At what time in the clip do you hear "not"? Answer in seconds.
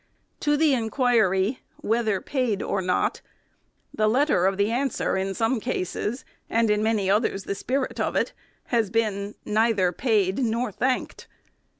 2.81-3.21